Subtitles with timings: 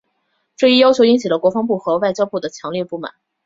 [0.57, 3.13] 这一要求引起了国防部和外交部的强烈不满。